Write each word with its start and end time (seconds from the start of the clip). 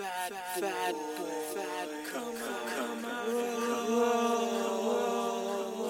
Fat, 0.00 0.32
fat, 0.58 0.94
fat, 1.52 1.88
come, 2.10 2.34
come 2.74 3.04
out. 3.04 3.28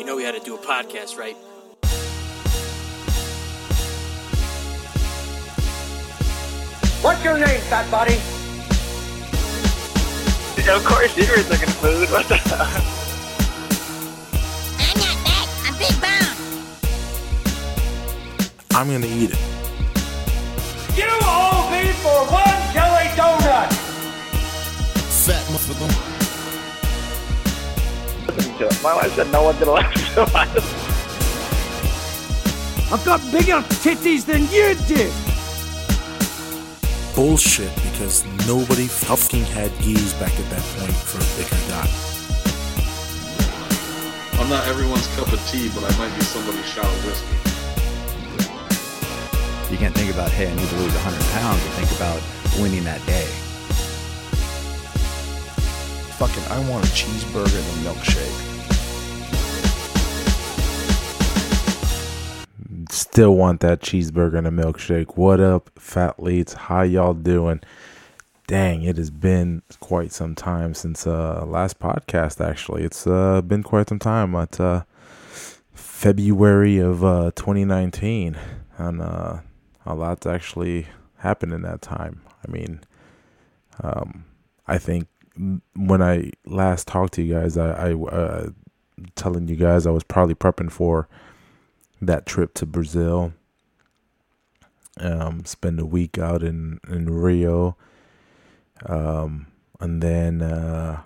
You 0.01 0.05
know 0.05 0.17
we 0.17 0.25
had 0.25 0.35
to 0.35 0.41
do 0.41 0.57
a 0.57 0.59
podcast, 0.59 1.17
right? 1.17 1.37
What's 7.03 7.23
your 7.23 7.39
name, 7.39 7.61
fat 7.71 7.89
body? 7.89 8.17
Of 10.69 10.85
course, 10.85 11.17
you 11.17 11.29
were 11.29 11.45
looking 11.49 11.69
food. 11.69 12.11
What 12.11 12.27
the 12.27 12.35
hell? 12.35 12.67
I'm 14.81 14.99
not 14.99 15.17
fat. 15.25 15.47
I'm 15.67 15.75
big 15.79 15.95
boned. 16.01 16.37
I'm 18.75 18.89
gonna 18.91 19.07
eat 19.07 19.31
it. 19.31 19.50
Fat 25.75 25.91
motherfucker. 25.91 26.17
Listen 28.37 28.59
to 28.59 28.67
it. 28.67 28.83
My 28.83 28.95
wife 28.95 29.13
said 29.15 29.31
no 29.33 29.43
one's 29.43 29.59
gonna 29.59 29.73
listen 29.73 30.15
to 30.15 30.23
us. 30.23 30.91
I've 32.93 33.05
got 33.05 33.21
bigger 33.31 33.63
titties 33.79 34.25
than 34.25 34.49
you 34.51 34.75
do! 34.89 35.13
Bullshit 37.15 37.73
because 37.91 38.25
nobody 38.49 38.87
fucking 38.89 39.45
had 39.45 39.71
gis 39.79 40.13
back 40.15 40.33
at 40.33 40.51
that 40.51 40.63
point 40.79 40.95
for 40.95 41.19
a 41.19 41.27
bigger 41.39 41.57
guy. 41.69 41.89
I'm 44.41 44.49
not 44.49 44.67
everyone's 44.67 45.07
cup 45.15 45.33
of 45.33 45.41
tea, 45.49 45.71
but 45.75 45.85
I 45.85 45.97
might 45.99 46.15
be 46.17 46.23
somebody's 46.25 46.67
shot 46.67 46.87
of 46.87 47.05
whiskey. 47.05 47.37
You 49.71 49.79
can't 49.79 49.95
think 49.95 50.13
about, 50.13 50.31
hey, 50.33 50.51
I 50.51 50.55
need 50.55 50.69
to 50.69 50.77
lose 50.77 50.95
100 50.95 51.23
pounds 51.39 51.63
and 51.63 51.75
think 51.75 51.93
about 51.97 52.21
winning 52.61 52.83
that 52.85 53.05
day. 53.07 53.29
Fucking, 56.21 56.45
I 56.51 56.59
want 56.69 56.85
a 56.85 56.89
cheeseburger 56.89 57.57
and 57.57 57.87
a 57.87 57.89
milkshake. 57.89 58.37
Still 62.91 63.35
want 63.35 63.61
that 63.61 63.81
cheeseburger 63.81 64.37
and 64.37 64.47
a 64.47 64.51
milkshake. 64.51 65.17
What 65.17 65.41
up, 65.41 65.71
fat 65.79 66.23
leads? 66.23 66.53
How 66.53 66.83
y'all 66.83 67.15
doing? 67.15 67.63
Dang, 68.47 68.83
it 68.83 68.99
has 68.99 69.11
been 69.11 69.63
quite 69.81 70.13
some 70.13 70.35
time 70.35 70.75
since 70.75 71.07
uh 71.07 71.43
last 71.47 71.79
podcast. 71.79 72.47
Actually, 72.47 72.83
it's 72.83 73.07
uh 73.07 73.41
been 73.41 73.63
quite 73.63 73.89
some 73.89 73.99
time. 73.99 74.35
At 74.35 74.61
uh, 74.61 74.83
February 75.73 76.77
of 76.77 77.03
uh 77.03 77.31
2019, 77.35 78.37
and 78.77 79.01
uh 79.01 79.39
a 79.87 79.95
lot's 79.95 80.27
actually 80.27 80.87
happened 81.17 81.55
in 81.55 81.63
that 81.63 81.81
time. 81.81 82.21
I 82.47 82.51
mean, 82.51 82.81
um, 83.83 84.27
I 84.67 84.77
think 84.77 85.07
when 85.37 86.03
I 86.03 86.33
last 86.45 86.89
talked 86.89 87.15
to 87.15 87.23
you 87.23 87.35
guys, 87.35 87.57
I, 87.57 87.91
I 87.91 87.95
uh, 87.95 88.51
telling 89.15 89.49
you 89.49 89.57
guys 89.57 89.87
I 89.87 89.91
was 89.91 90.05
probably 90.05 90.35
prepping 90.35 90.71
for 90.71 91.09
that 92.01 92.27
trip 92.27 92.55
to 92.55 92.67
Brazil. 92.67 93.33
Um, 94.99 95.45
spend 95.45 95.81
a 95.81 95.87
week 95.87 96.19
out 96.19 96.43
in 96.43 96.81
in 96.89 97.09
Rio, 97.09 97.77
um, 98.87 99.47
and 99.79 100.03
then 100.03 100.43
uh, 100.43 101.03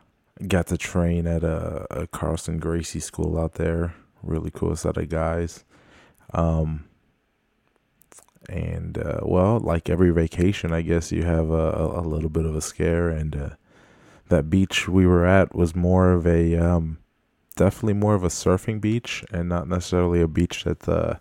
got 0.48 0.66
to 0.68 0.78
train 0.78 1.26
at 1.26 1.44
a, 1.44 1.86
a 1.90 2.06
Carlson 2.06 2.58
Gracie 2.58 3.00
school 3.00 3.38
out 3.38 3.54
there. 3.54 3.94
Really 4.22 4.50
cool 4.50 4.74
set 4.74 4.96
of 4.96 5.08
guys. 5.08 5.64
Um, 6.32 6.86
and 8.48 8.98
uh, 8.98 9.20
well, 9.22 9.58
like 9.60 9.88
every 9.88 10.10
vacation, 10.10 10.72
I 10.72 10.82
guess 10.82 11.12
you 11.12 11.22
have 11.22 11.50
a, 11.50 11.92
a, 11.96 12.02
little 12.02 12.28
bit 12.28 12.44
of 12.44 12.54
a 12.54 12.60
scare. 12.60 13.08
And 13.08 13.36
uh, 13.36 13.50
that 14.28 14.50
beach 14.50 14.88
we 14.88 15.06
were 15.06 15.26
at 15.26 15.54
was 15.54 15.74
more 15.74 16.12
of 16.12 16.26
a 16.26 16.56
um, 16.56 16.98
definitely 17.56 17.94
more 17.94 18.14
of 18.14 18.24
a 18.24 18.28
surfing 18.28 18.80
beach, 18.80 19.24
and 19.32 19.48
not 19.48 19.68
necessarily 19.68 20.20
a 20.20 20.28
beach 20.28 20.64
that 20.64 20.88
uh, 20.88 21.16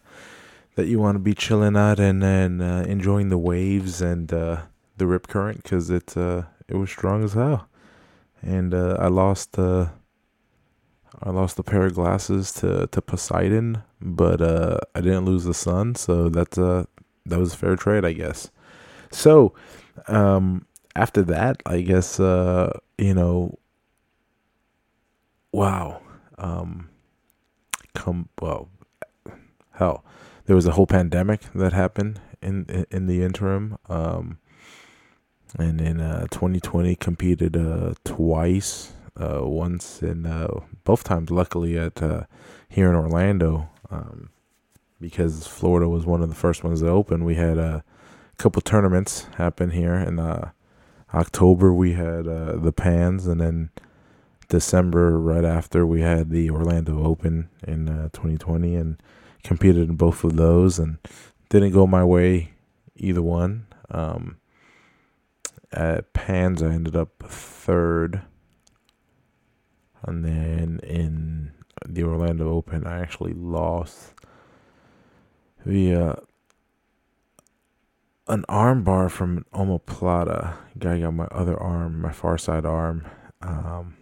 that 0.76 0.88
you 0.88 1.00
want 1.00 1.16
to 1.16 1.20
be 1.20 1.34
chilling 1.34 1.76
at 1.76 2.00
and 2.00 2.22
then 2.22 2.62
uh, 2.62 2.84
enjoying 2.88 3.30
the 3.30 3.38
waves 3.38 4.02
and 4.02 4.34
uh, 4.34 4.62
the 4.98 5.08
rip 5.08 5.28
current 5.28 5.64
because 5.64 5.90
it 5.90 6.16
uh, 6.18 6.44
it 6.68 6.76
was 6.76 6.90
strong 6.90 7.24
as 7.24 7.34
hell. 7.34 7.68
And 8.42 8.74
uh, 8.74 8.98
I 9.00 9.08
lost 9.08 9.58
uh, 9.58 9.90
I 11.22 11.30
lost 11.30 11.60
a 11.60 11.64
pair 11.64 11.86
of 11.86 11.94
glasses 11.94 12.52
to, 12.54 12.88
to 12.88 13.02
Poseidon, 13.02 13.84
but 14.02 14.42
uh, 14.42 14.80
I 14.94 15.02
didn't 15.02 15.26
lose 15.26 15.46
the 15.46 15.54
sun, 15.54 15.96
so 15.96 16.30
that's 16.30 16.58
uh 16.58 16.86
that 17.26 17.40
was 17.40 17.54
a 17.54 17.58
fair 17.58 17.76
trade, 17.78 18.04
I 18.04 18.12
guess. 18.14 18.52
So, 19.12 19.54
um, 20.08 20.66
after 20.96 21.22
that, 21.24 21.64
I 21.66 21.82
guess 21.82 22.20
uh, 22.20 22.78
you 23.04 23.14
know, 23.14 23.60
wow, 25.52 26.02
um, 26.38 26.90
come 27.94 28.30
well, 28.42 28.70
hell, 29.74 30.04
there 30.46 30.56
was 30.56 30.66
a 30.66 30.72
whole 30.72 30.88
pandemic 30.88 31.42
that 31.54 31.74
happened 31.74 32.22
in 32.42 32.66
in, 32.70 32.86
in 32.90 33.08
the 33.08 33.22
interim, 33.22 33.78
um, 33.90 34.38
and 35.60 35.82
in 35.82 36.00
uh, 36.00 36.28
2020 36.32 36.96
competed 36.96 37.58
uh 37.58 37.94
twice, 38.06 38.94
uh, 39.20 39.42
once 39.44 40.02
in 40.02 40.26
uh 40.26 40.48
both 40.86 41.04
times, 41.04 41.30
luckily 41.30 41.78
at 41.78 42.02
uh 42.02 42.24
here 42.70 42.90
in 42.90 42.96
Orlando, 42.96 43.70
um 43.92 44.30
because 45.02 45.46
Florida 45.46 45.90
was 45.90 46.06
one 46.06 46.22
of 46.22 46.30
the 46.30 46.36
first 46.36 46.64
ones 46.64 46.80
to 46.80 46.88
open. 46.88 47.26
We 47.26 47.36
had 47.36 47.58
a 47.58 47.84
couple 48.38 48.62
tournaments 48.62 49.28
happen 49.36 49.72
here 49.72 49.94
and 49.94 50.18
uh, 50.18 50.46
October. 51.14 51.74
We 51.74 51.94
had 51.94 52.28
uh, 52.28 52.58
the 52.58 52.72
Pans, 52.72 53.28
and 53.28 53.42
then 53.42 53.70
December 54.50 55.20
right 55.20 55.46
after 55.46 55.86
we 55.86 56.02
had 56.02 56.30
the 56.30 56.50
Orlando 56.50 57.04
Open 57.04 57.50
in 57.68 57.90
uh, 57.90 58.10
2020, 58.14 58.76
and 58.76 59.02
competed 59.44 59.90
in 59.90 59.96
both 59.96 60.24
of 60.24 60.36
those, 60.36 60.80
and 60.80 60.98
didn't 61.50 61.72
go 61.72 61.86
my 61.88 62.04
way 62.04 62.54
either 62.96 63.22
one. 63.22 63.68
Um, 63.90 64.38
at 65.72 66.14
Pans, 66.14 66.62
I 66.62 66.68
ended 66.68 66.96
up 66.96 67.24
third, 67.28 68.22
and 70.04 70.24
then 70.24 70.80
in 70.84 71.52
the 71.86 72.04
Orlando 72.04 72.50
Open, 72.50 72.86
I 72.86 73.00
actually 73.00 73.34
lost 73.34 74.14
via 75.66 76.18
an 78.28 78.46
arm 78.48 78.84
bar 78.84 79.10
from 79.10 79.46
omoplata. 79.54 80.56
Guy 80.78 81.00
got 81.00 81.14
my 81.14 81.26
other 81.26 81.60
arm, 81.60 82.02
my 82.02 82.12
far 82.12 82.38
side 82.38 82.66
arm. 82.66 83.06
Um, 83.42 83.96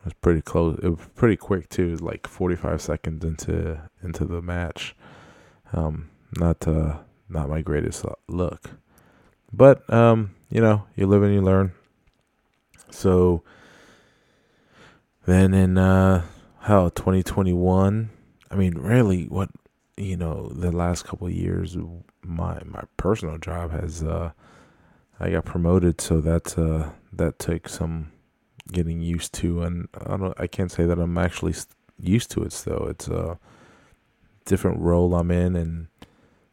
it 0.00 0.06
was 0.06 0.14
pretty 0.14 0.42
close. 0.42 0.78
It 0.82 0.88
was 0.88 1.08
pretty 1.14 1.36
quick 1.36 1.68
too. 1.68 1.96
Like 1.96 2.26
45 2.26 2.80
seconds 2.80 3.24
into 3.24 3.80
into 4.02 4.24
the 4.24 4.42
match. 4.42 4.94
Um, 5.72 6.10
not 6.36 6.66
uh, 6.68 6.98
not 7.28 7.48
my 7.48 7.62
greatest 7.62 8.04
look, 8.28 8.70
but 9.52 9.88
um, 9.92 10.34
you 10.50 10.60
know, 10.60 10.84
you 10.94 11.06
live 11.06 11.22
and 11.22 11.34
you 11.34 11.40
learn. 11.40 11.72
So 12.90 13.42
then 15.26 15.54
in 15.54 15.78
uh, 15.78 16.24
hell, 16.60 16.90
2021. 16.90 18.10
I 18.50 18.56
mean, 18.56 18.74
really, 18.74 19.24
what 19.24 19.50
you 19.96 20.16
know 20.16 20.48
the 20.48 20.70
last 20.70 21.04
couple 21.04 21.28
years 21.30 21.76
my 22.24 22.60
my 22.64 22.82
personal 22.96 23.38
job 23.38 23.70
has 23.72 24.02
uh 24.02 24.32
I 25.20 25.30
got 25.30 25.44
promoted 25.44 26.00
so 26.00 26.20
that 26.20 26.58
uh 26.58 26.90
that 27.12 27.38
took 27.38 27.68
some 27.68 28.10
getting 28.72 29.00
used 29.00 29.32
to 29.34 29.62
and 29.62 29.88
I 30.06 30.16
don't 30.16 30.40
I 30.40 30.46
can't 30.46 30.70
say 30.72 30.84
that 30.86 30.98
I'm 30.98 31.18
actually 31.18 31.54
used 32.00 32.30
to 32.32 32.42
it 32.42 32.52
still. 32.52 32.86
It's 32.88 33.08
a 33.08 33.38
different 34.44 34.80
role 34.80 35.14
I'm 35.14 35.30
in 35.30 35.56
and 35.56 35.86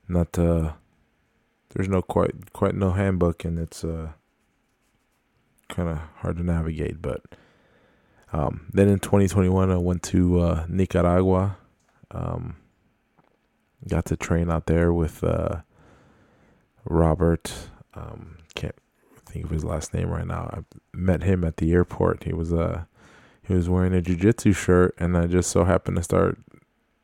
not 0.08 0.38
uh 0.38 0.74
there's 1.70 1.90
no 1.90 2.02
quite 2.02 2.54
quite 2.54 2.76
no 2.76 2.92
handbook 2.92 3.46
and 3.46 3.58
it's 3.58 3.84
uh 3.84 4.10
kind 5.70 5.90
of 5.90 6.00
hard 6.18 6.38
to 6.38 6.44
navigate 6.44 7.02
but 7.02 7.22
um 8.34 8.68
then 8.74 8.90
in 8.90 9.00
2021 9.00 9.72
I 9.72 9.78
went 9.78 10.04
to 10.04 10.40
uh 10.42 10.66
Nicaragua 10.68 11.58
um 12.12 12.58
got 13.88 14.06
to 14.06 14.16
train 14.16 14.50
out 14.50 14.68
there 14.68 14.94
with 14.94 15.24
uh, 15.24 15.62
Robert. 16.86 17.70
Um, 17.94 18.38
can't 18.56 18.76
think 19.26 19.46
of 19.46 19.52
his 19.52 19.64
last 19.64 19.94
name 19.94 20.10
right 20.10 20.28
now. 20.28 20.50
I 20.54 20.64
met 20.94 21.24
him 21.24 21.44
at 21.44 21.58
the 21.58 21.72
airport. 21.74 22.24
He 22.24 22.34
was 22.34 22.54
uh 22.54 22.84
he 23.44 23.54
was 23.54 23.68
wearing 23.68 23.94
a 23.94 24.02
jiu-jitsu 24.02 24.54
shirt, 24.54 24.96
and 24.98 25.18
I 25.18 25.28
just 25.28 25.50
so 25.50 25.66
happened 25.66 25.98
to 25.98 26.04
start 26.04 26.38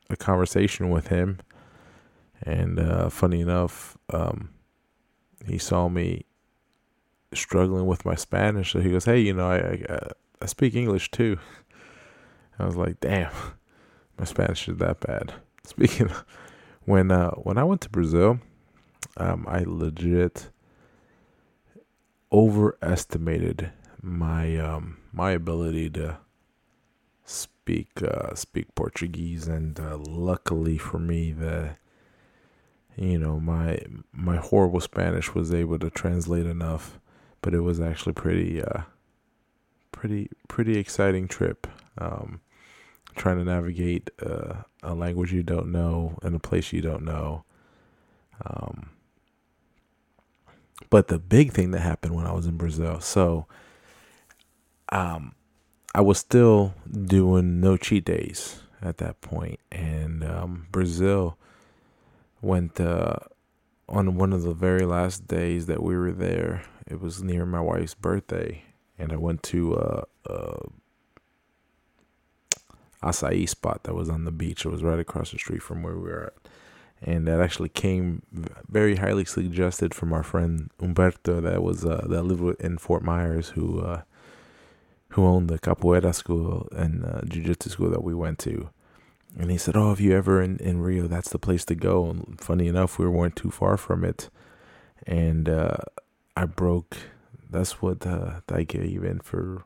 a 0.08 0.16
conversation 0.16 0.88
with 0.88 1.08
him. 1.08 1.38
And 2.42 2.78
uh, 2.78 3.10
funny 3.10 3.40
enough, 3.40 3.98
um, 4.10 4.50
he 5.44 5.58
saw 5.58 5.88
me 5.88 6.24
struggling 7.34 7.86
with 7.86 8.04
my 8.04 8.14
Spanish, 8.14 8.72
so 8.72 8.80
he 8.80 8.90
goes, 8.90 9.04
"Hey, 9.04 9.20
you 9.20 9.34
know, 9.34 9.50
I 9.50 9.84
I, 9.92 10.08
I 10.42 10.46
speak 10.46 10.74
English 10.74 11.10
too." 11.10 11.38
I 12.58 12.66
was 12.66 12.76
like, 12.76 13.00
"Damn, 13.00 13.32
my 14.18 14.24
Spanish 14.24 14.68
is 14.68 14.78
that 14.78 15.00
bad." 15.00 15.34
Speaking 15.64 16.06
of 16.06 16.24
when 16.88 17.10
uh 17.10 17.32
when 17.32 17.58
I 17.58 17.64
went 17.64 17.82
to 17.82 17.90
Brazil, 17.90 18.40
um, 19.18 19.44
I 19.46 19.62
legit 19.66 20.48
overestimated 22.32 23.70
my 24.00 24.56
um 24.56 24.96
my 25.12 25.32
ability 25.32 25.90
to 25.90 26.16
speak 27.24 28.02
uh 28.02 28.34
speak 28.34 28.74
Portuguese. 28.74 29.46
And 29.46 29.78
uh, 29.78 29.98
luckily 29.98 30.78
for 30.78 30.98
me 30.98 31.32
the 31.32 31.76
you 32.96 33.18
know 33.18 33.38
my 33.38 33.80
my 34.10 34.36
horrible 34.36 34.80
Spanish 34.80 35.34
was 35.34 35.52
able 35.52 35.78
to 35.80 35.90
translate 35.90 36.46
enough 36.46 36.98
but 37.42 37.52
it 37.52 37.60
was 37.60 37.80
actually 37.80 38.14
pretty 38.14 38.62
uh 38.62 38.82
pretty 39.92 40.30
pretty 40.48 40.78
exciting 40.78 41.28
trip. 41.28 41.66
Um 41.98 42.40
trying 43.18 43.38
to 43.38 43.44
navigate 43.44 44.10
uh, 44.24 44.62
a 44.82 44.94
language 44.94 45.32
you 45.32 45.42
don't 45.42 45.70
know 45.70 46.18
in 46.22 46.34
a 46.34 46.38
place 46.38 46.72
you 46.72 46.80
don't 46.80 47.04
know. 47.04 47.44
Um 48.44 48.90
but 50.90 51.08
the 51.08 51.18
big 51.18 51.52
thing 51.52 51.70
that 51.72 51.80
happened 51.80 52.14
when 52.14 52.26
I 52.26 52.32
was 52.32 52.46
in 52.46 52.56
Brazil 52.56 53.00
so 53.00 53.46
um 54.90 55.34
I 55.94 56.00
was 56.00 56.18
still 56.18 56.74
doing 56.90 57.60
no 57.60 57.76
cheat 57.76 58.04
days 58.04 58.60
at 58.80 58.98
that 58.98 59.20
point 59.20 59.58
and 59.72 60.22
um 60.24 60.66
Brazil 60.70 61.36
went 62.40 62.80
uh 62.80 63.16
on 63.88 64.16
one 64.16 64.32
of 64.32 64.42
the 64.42 64.54
very 64.54 64.84
last 64.84 65.26
days 65.26 65.66
that 65.66 65.82
we 65.82 65.96
were 65.96 66.12
there 66.12 66.62
it 66.86 67.00
was 67.00 67.22
near 67.22 67.44
my 67.44 67.60
wife's 67.60 67.94
birthday 67.94 68.62
and 68.98 69.12
I 69.12 69.16
went 69.16 69.42
to 69.44 69.74
uh 69.74 70.02
acai 73.02 73.48
spot 73.48 73.84
that 73.84 73.94
was 73.94 74.08
on 74.08 74.24
the 74.24 74.32
beach. 74.32 74.64
It 74.64 74.70
was 74.70 74.82
right 74.82 74.98
across 74.98 75.30
the 75.30 75.38
street 75.38 75.62
from 75.62 75.82
where 75.82 75.96
we 75.96 76.02
were 76.02 76.32
at. 76.34 76.50
And 77.00 77.28
that 77.28 77.40
actually 77.40 77.68
came 77.68 78.22
very 78.68 78.96
highly 78.96 79.24
suggested 79.24 79.94
from 79.94 80.12
our 80.12 80.24
friend 80.24 80.70
Umberto 80.80 81.40
that 81.40 81.62
was 81.62 81.84
uh, 81.84 82.06
that 82.08 82.24
lived 82.24 82.60
in 82.60 82.76
Fort 82.76 83.04
Myers 83.04 83.50
who 83.50 83.80
uh, 83.80 84.02
who 85.10 85.24
owned 85.24 85.48
the 85.48 85.60
capoeira 85.60 86.12
school 86.12 86.68
and 86.72 87.04
uh, 87.04 87.20
jiu-jitsu 87.22 87.70
school 87.70 87.90
that 87.90 88.02
we 88.02 88.14
went 88.14 88.38
to. 88.40 88.70
And 89.38 89.50
he 89.50 89.58
said, 89.58 89.76
"Oh, 89.76 89.92
if 89.92 90.00
you 90.00 90.16
ever 90.16 90.42
in, 90.42 90.56
in 90.58 90.80
Rio, 90.80 91.06
that's 91.06 91.30
the 91.30 91.38
place 91.38 91.64
to 91.66 91.76
go." 91.76 92.06
And 92.06 92.40
funny 92.40 92.66
enough, 92.66 92.98
we 92.98 93.06
weren't 93.06 93.36
too 93.36 93.50
far 93.50 93.76
from 93.76 94.04
it. 94.04 94.28
And 95.06 95.48
uh, 95.48 95.76
I 96.36 96.46
broke. 96.46 96.96
That's 97.48 97.80
what 97.80 98.06
uh, 98.06 98.40
I 98.48 98.64
gave 98.64 99.04
in 99.04 99.20
for 99.20 99.64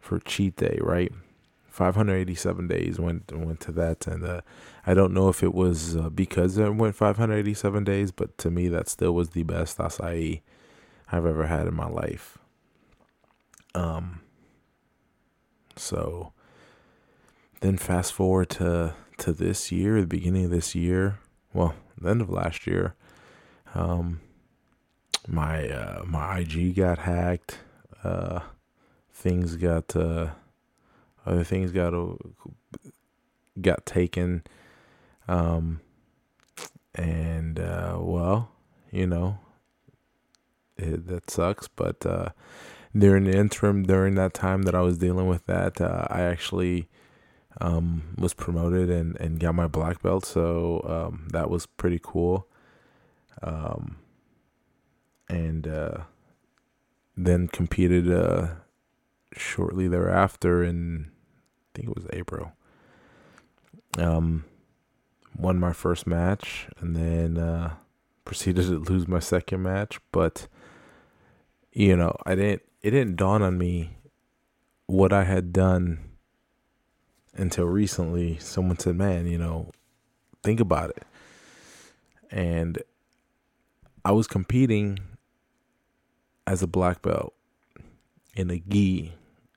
for 0.00 0.18
cheat 0.18 0.56
day, 0.56 0.78
right? 0.80 1.12
587 1.68 2.66
days 2.66 2.98
went 2.98 3.30
went 3.32 3.60
to 3.60 3.72
that, 3.72 4.06
and 4.06 4.24
uh, 4.24 4.40
I 4.86 4.94
don't 4.94 5.14
know 5.14 5.28
if 5.28 5.42
it 5.42 5.54
was 5.54 5.96
uh, 5.96 6.10
because 6.10 6.58
I 6.58 6.68
went 6.70 6.96
587 6.96 7.84
days, 7.84 8.10
but 8.10 8.36
to 8.38 8.50
me 8.50 8.68
that 8.68 8.88
still 8.88 9.12
was 9.12 9.30
the 9.30 9.44
best 9.44 9.78
acai 9.78 10.40
I've 11.10 11.26
ever 11.26 11.46
had 11.46 11.66
in 11.66 11.74
my 11.74 11.88
life. 11.88 12.38
Um. 13.74 14.20
So 15.76 16.32
then 17.60 17.76
fast 17.76 18.12
forward 18.12 18.50
to 18.50 18.94
to 19.18 19.32
this 19.32 19.70
year, 19.70 20.00
the 20.00 20.06
beginning 20.06 20.46
of 20.46 20.50
this 20.50 20.74
year, 20.74 21.18
well, 21.52 21.74
the 22.00 22.10
end 22.10 22.20
of 22.20 22.30
last 22.30 22.66
year, 22.66 22.94
um, 23.74 24.20
my 25.26 25.68
uh, 25.68 26.04
my 26.04 26.38
IG 26.40 26.76
got 26.76 27.00
hacked. 27.00 27.58
Uh, 28.04 28.40
things 29.12 29.56
got 29.56 29.94
uh, 29.96 30.28
other 31.28 31.44
things 31.44 31.70
got 31.72 31.92
got 33.60 33.86
taken. 33.86 34.42
Um, 35.28 35.80
and 36.94 37.60
uh, 37.60 37.98
well, 38.00 38.50
you 38.90 39.06
know, 39.06 39.38
it, 40.76 41.06
that 41.06 41.30
sucks. 41.30 41.68
But 41.68 42.04
uh, 42.06 42.30
during 42.96 43.24
the 43.24 43.36
interim, 43.36 43.84
during 43.84 44.14
that 44.14 44.34
time 44.34 44.62
that 44.62 44.74
I 44.74 44.80
was 44.80 44.98
dealing 44.98 45.28
with 45.28 45.46
that, 45.46 45.80
uh, 45.80 46.06
I 46.08 46.22
actually 46.22 46.88
um, 47.60 48.14
was 48.16 48.34
promoted 48.34 48.88
and, 48.90 49.16
and 49.20 49.38
got 49.38 49.54
my 49.54 49.66
black 49.66 50.02
belt. 50.02 50.24
So 50.24 50.84
um, 50.88 51.28
that 51.32 51.50
was 51.50 51.66
pretty 51.66 52.00
cool. 52.02 52.46
Um, 53.42 53.98
and 55.28 55.68
uh, 55.68 55.98
then 57.16 57.48
competed 57.48 58.10
uh, 58.10 58.48
shortly 59.32 59.88
thereafter 59.88 60.64
in, 60.64 61.10
think 61.78 61.90
it 61.90 61.94
was 61.94 62.06
April. 62.12 62.52
Um, 63.98 64.44
won 65.36 65.58
my 65.58 65.72
first 65.72 66.06
match 66.06 66.68
and 66.80 66.96
then 66.96 67.38
uh, 67.38 67.74
proceeded 68.24 68.66
to 68.66 68.78
lose 68.78 69.06
my 69.06 69.20
second 69.20 69.62
match. 69.62 70.00
But 70.10 70.48
you 71.72 71.96
know, 71.96 72.16
I 72.26 72.34
didn't. 72.34 72.62
It 72.82 72.90
didn't 72.90 73.16
dawn 73.16 73.42
on 73.42 73.58
me 73.58 73.96
what 74.86 75.12
I 75.12 75.24
had 75.24 75.52
done 75.52 76.00
until 77.34 77.66
recently. 77.66 78.38
Someone 78.38 78.78
said, 78.78 78.96
"Man, 78.96 79.26
you 79.26 79.38
know, 79.38 79.70
think 80.42 80.58
about 80.58 80.90
it." 80.90 81.04
And 82.30 82.82
I 84.04 84.12
was 84.12 84.26
competing 84.26 84.98
as 86.46 86.62
a 86.62 86.66
black 86.66 87.02
belt 87.02 87.34
in 88.34 88.50
a 88.50 88.58
gi 88.58 89.14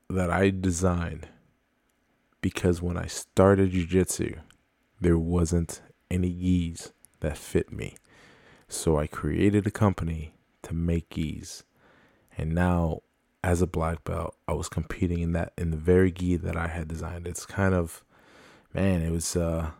that 0.09 0.29
I 0.29 0.49
designed 0.49 1.27
because 2.41 2.81
when 2.81 2.97
I 2.97 3.05
started 3.05 3.71
jiu-jitsu, 3.71 4.35
there 4.99 5.17
wasn't 5.17 5.81
any 6.09 6.29
gis 6.31 6.91
that 7.21 7.37
fit 7.37 7.71
me. 7.71 7.95
So 8.67 8.97
I 8.97 9.07
created 9.07 9.67
a 9.67 9.71
company 9.71 10.33
to 10.63 10.73
make 10.73 11.09
gis. 11.09 11.63
And 12.37 12.53
now 12.53 13.01
as 13.43 13.61
a 13.61 13.67
black 13.67 14.03
belt, 14.03 14.35
I 14.47 14.53
was 14.53 14.69
competing 14.69 15.19
in 15.19 15.31
that 15.33 15.53
in 15.57 15.71
the 15.71 15.77
very 15.77 16.11
gi 16.11 16.37
that 16.37 16.55
I 16.55 16.67
had 16.67 16.87
designed. 16.87 17.27
It's 17.27 17.45
kind 17.45 17.73
of 17.73 18.03
man, 18.73 19.01
it 19.01 19.11
was 19.11 19.35
uh 19.35 19.71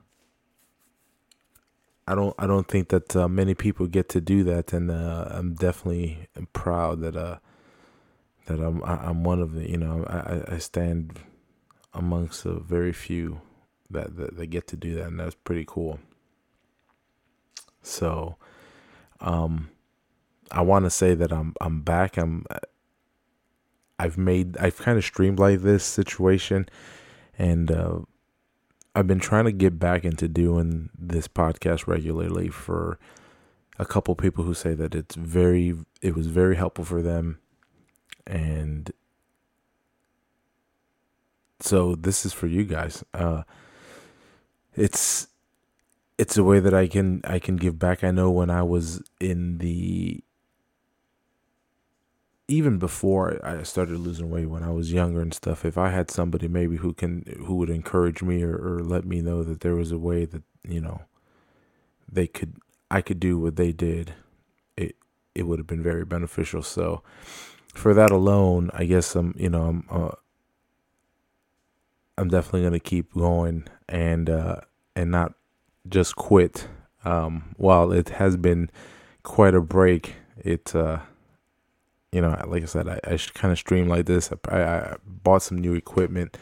I 2.08 2.16
don't 2.16 2.36
I 2.38 2.48
don't 2.48 2.68
think 2.68 2.90
that 2.90 3.16
uh, 3.16 3.28
many 3.28 3.54
people 3.54 3.88
get 3.88 4.10
to 4.10 4.22
do 4.22 4.44
that 4.46 4.74
and 4.74 4.90
uh, 4.92 5.28
I'm 5.30 5.54
definitely 5.54 6.28
proud 6.54 7.02
that 7.02 7.16
uh 7.16 7.38
that 8.48 8.60
I'm 8.60 8.84
I- 8.84 9.06
I'm 9.08 9.24
one 9.24 9.40
of 9.40 9.54
the 9.54 9.70
you 9.70 9.78
know 9.78 10.04
I 10.08 10.18
I- 10.18 10.56
I 10.56 10.58
stand 10.58 11.20
amongst 11.94 12.46
a 12.46 12.54
very 12.54 12.94
few 12.94 13.42
that, 13.90 14.16
that 14.16 14.38
that 14.38 14.48
get 14.48 14.68
to 14.68 14.76
do 14.76 14.96
that 14.96 15.08
and 15.08 15.20
that's 15.20 15.36
pretty 15.36 15.66
cool. 15.68 16.00
So 17.82 18.38
um 19.20 19.70
I 20.52 20.62
want 20.62 20.86
to 20.86 20.90
say 20.90 21.14
that 21.16 21.32
I'm 21.32 21.54
I'm 21.62 21.82
back. 21.82 22.18
I'm 22.18 22.46
I've 24.00 24.18
made 24.18 24.58
I've 24.58 24.78
kind 24.78 24.98
of 24.98 25.04
streamlined 25.04 25.62
this 25.62 25.84
situation 25.84 26.68
and 27.38 27.72
uh 27.72 28.00
I've 28.94 29.08
been 29.08 29.20
trying 29.20 29.46
to 29.46 29.54
get 29.54 29.80
back 29.80 30.04
into 30.04 30.28
doing 30.28 30.90
this 30.98 31.28
podcast 31.28 31.88
regularly 31.88 32.50
for 32.50 33.00
a 33.80 33.86
couple 33.86 34.14
people 34.16 34.44
who 34.44 34.54
say 34.54 34.74
that 34.74 34.94
it's 34.94 35.16
very 35.16 35.76
it 36.02 36.16
was 36.16 36.28
very 36.28 36.56
helpful 36.56 36.84
for 36.84 37.02
them 37.02 37.40
and 38.28 38.92
so 41.62 41.96
this 41.96 42.26
is 42.26 42.34
for 42.34 42.48
you 42.48 42.64
guys 42.64 43.04
uh 43.14 43.44
it's 44.76 45.28
it's 46.18 46.38
a 46.38 46.44
way 46.44 46.60
that 46.60 46.74
I 46.74 46.88
can 46.88 47.22
I 47.24 47.40
can 47.40 47.56
give 47.56 47.80
back 47.80 48.04
I 48.04 48.12
know 48.12 48.30
when 48.32 48.50
I 48.50 48.64
was 48.64 49.02
in 49.20 49.58
the 49.58 50.24
even 52.52 52.78
before 52.78 53.40
I 53.44 53.64
started 53.64 53.98
losing 53.98 54.30
weight 54.30 54.48
when 54.50 54.64
I 54.64 54.72
was 54.72 54.92
younger 54.92 55.22
and 55.22 55.34
stuff, 55.34 55.64
if 55.64 55.78
I 55.78 55.90
had 55.90 56.12
somebody 56.12 56.48
maybe 56.48 56.76
who 56.78 56.94
can 56.94 57.24
who 57.46 57.56
would 57.56 57.70
encourage 57.70 58.22
me 58.22 58.44
or, 58.44 58.56
or 58.56 58.84
let 58.84 59.06
me 59.06 59.22
know 59.22 59.42
that 59.44 59.62
there 59.62 59.76
was 59.76 59.92
a 59.92 59.98
way 59.98 60.26
that 60.26 60.44
you 60.68 60.82
know 60.82 61.04
they 62.12 62.28
could 62.28 62.58
I 62.90 63.02
could 63.02 63.20
do 63.20 63.40
what 63.40 63.56
they 63.56 63.72
did, 63.72 64.14
it 64.76 64.96
it 65.34 65.44
would 65.44 65.60
have 65.60 65.68
been 65.68 65.82
very 65.84 66.04
beneficial. 66.04 66.62
So 66.62 67.02
for 67.74 67.94
that 67.94 68.12
alone, 68.12 68.70
I 68.74 68.84
guess 68.84 69.16
I'm 69.16 69.34
you 69.38 69.50
know 69.50 69.64
I'm 69.64 69.86
uh, 69.90 70.16
I'm 72.22 72.28
definitely 72.28 72.62
gonna 72.62 72.80
keep 72.80 73.14
going 73.16 73.64
and 73.90 74.30
uh, 74.30 74.58
and 74.96 75.10
not 75.10 75.34
just 75.90 76.16
quit. 76.16 76.68
Um, 77.04 77.56
while 77.58 77.92
it 77.92 78.10
has 78.10 78.38
been 78.38 78.70
quite 79.24 79.56
a 79.56 79.62
break, 79.62 80.16
it. 80.38 80.76
Uh, 80.76 81.00
you 82.12 82.22
know, 82.22 82.40
like 82.46 82.62
I 82.62 82.66
said, 82.66 82.88
I, 82.88 83.00
I 83.06 83.18
kind 83.34 83.52
of 83.52 83.58
stream 83.58 83.88
like 83.88 84.06
this. 84.06 84.32
I, 84.50 84.62
I 84.62 84.96
bought 85.06 85.42
some 85.42 85.58
new 85.58 85.74
equipment 85.74 86.38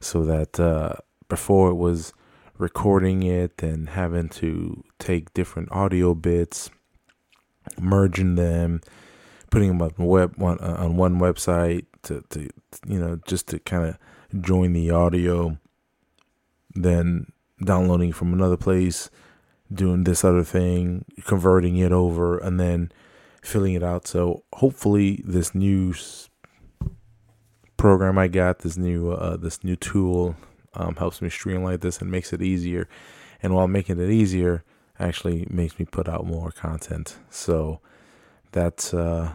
so 0.00 0.24
that 0.24 0.58
uh, 0.58 0.94
before 1.28 1.68
it 1.68 1.74
was 1.74 2.14
recording 2.58 3.22
it 3.22 3.62
and 3.62 3.90
having 3.90 4.28
to 4.30 4.82
take 4.98 5.32
different 5.34 5.70
audio 5.70 6.14
bits, 6.14 6.70
merging 7.78 8.34
them, 8.34 8.80
putting 9.50 9.68
them 9.68 9.82
on 9.82 9.92
web 9.98 10.36
one 10.36 10.58
uh, 10.58 10.76
on 10.80 10.96
one 10.96 11.20
website 11.20 11.86
to 12.02 12.24
to 12.30 12.48
you 12.88 12.98
know 12.98 13.20
just 13.28 13.46
to 13.48 13.60
kind 13.60 13.84
of 13.84 13.98
join 14.40 14.72
the 14.72 14.90
audio, 14.90 15.58
then 16.74 17.32
downloading 17.64 18.12
from 18.12 18.32
another 18.32 18.56
place, 18.56 19.10
doing 19.72 20.04
this 20.04 20.24
other 20.24 20.44
thing, 20.44 21.04
converting 21.24 21.76
it 21.76 21.92
over, 21.92 22.38
and 22.38 22.58
then 22.58 22.90
filling 23.42 23.74
it 23.74 23.82
out. 23.82 24.06
So 24.06 24.44
hopefully 24.54 25.22
this 25.24 25.54
new 25.54 25.94
program 27.76 28.18
I 28.18 28.28
got, 28.28 28.60
this 28.60 28.76
new 28.76 29.10
uh, 29.10 29.36
this 29.36 29.62
new 29.64 29.76
tool, 29.76 30.36
um, 30.74 30.96
helps 30.96 31.20
me 31.20 31.28
streamline 31.28 31.78
this 31.78 32.00
and 32.00 32.10
makes 32.10 32.32
it 32.32 32.42
easier. 32.42 32.88
And 33.42 33.54
while 33.54 33.68
making 33.68 34.00
it 34.00 34.10
easier, 34.10 34.64
actually 34.98 35.46
makes 35.50 35.78
me 35.78 35.84
put 35.84 36.08
out 36.08 36.26
more 36.26 36.52
content. 36.52 37.16
So 37.30 37.80
that's 38.52 38.94
uh, 38.94 39.34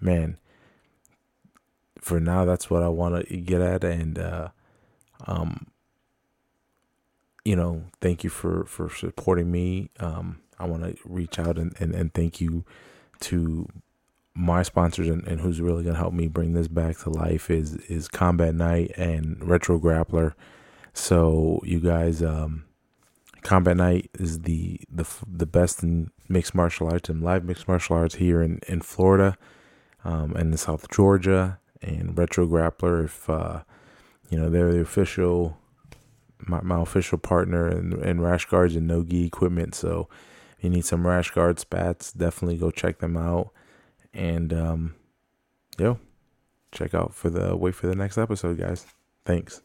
man. 0.00 0.38
For 2.06 2.20
now, 2.20 2.44
that's 2.44 2.70
what 2.70 2.84
I 2.84 2.88
want 2.88 3.26
to 3.26 3.36
get 3.36 3.60
at, 3.60 3.82
and 3.82 4.16
uh, 4.16 4.50
um, 5.26 5.66
you 7.44 7.56
know, 7.56 7.82
thank 8.00 8.22
you 8.22 8.30
for 8.30 8.64
for 8.66 8.88
supporting 8.88 9.50
me. 9.50 9.90
Um, 9.98 10.38
I 10.56 10.66
want 10.66 10.84
to 10.84 10.96
reach 11.04 11.40
out 11.40 11.58
and, 11.58 11.74
and 11.80 11.96
and 11.96 12.14
thank 12.14 12.40
you 12.40 12.64
to 13.22 13.66
my 14.36 14.62
sponsors 14.62 15.08
and, 15.08 15.26
and 15.26 15.40
who's 15.40 15.60
really 15.60 15.82
gonna 15.82 15.96
help 15.96 16.12
me 16.12 16.28
bring 16.28 16.52
this 16.52 16.68
back 16.68 16.96
to 16.98 17.10
life 17.10 17.50
is 17.50 17.74
is 17.88 18.06
Combat 18.06 18.54
Night 18.54 18.92
and 18.96 19.42
Retro 19.42 19.80
Grappler. 19.80 20.34
So 20.92 21.60
you 21.64 21.80
guys, 21.80 22.22
um, 22.22 22.66
Combat 23.42 23.76
Night 23.76 24.10
is 24.14 24.42
the 24.42 24.78
the 24.88 25.08
the 25.26 25.46
best 25.46 25.82
in 25.82 26.12
mixed 26.28 26.54
martial 26.54 26.86
arts 26.86 27.08
and 27.08 27.20
live 27.20 27.42
mixed 27.42 27.66
martial 27.66 27.96
arts 27.96 28.14
here 28.14 28.42
in 28.42 28.60
in 28.68 28.80
Florida, 28.80 29.36
um, 30.04 30.36
and 30.36 30.52
in 30.52 30.56
South 30.56 30.88
Georgia. 30.88 31.58
And 31.82 32.16
Retro 32.16 32.46
Grappler, 32.46 33.04
if 33.04 33.28
uh, 33.28 33.62
you 34.30 34.38
know 34.38 34.48
they're 34.48 34.72
the 34.72 34.80
official 34.80 35.58
my, 36.38 36.60
my 36.62 36.80
official 36.80 37.18
partner 37.18 37.68
in, 37.68 37.92
in 38.02 38.20
rash 38.20 38.46
guards 38.46 38.76
and 38.76 38.86
no 38.86 39.02
gi 39.02 39.26
equipment. 39.26 39.74
So 39.74 40.08
if 40.58 40.64
you 40.64 40.70
need 40.70 40.84
some 40.84 41.06
rash 41.06 41.30
guard 41.30 41.58
spats, 41.58 42.12
definitely 42.12 42.56
go 42.56 42.70
check 42.70 42.98
them 42.98 43.16
out. 43.16 43.50
And 44.12 44.52
um, 44.52 44.94
yo, 45.78 45.98
check 46.72 46.94
out 46.94 47.14
for 47.14 47.30
the 47.30 47.56
wait 47.56 47.74
for 47.74 47.86
the 47.86 47.96
next 47.96 48.18
episode, 48.18 48.58
guys. 48.58 48.86
Thanks. 49.24 49.60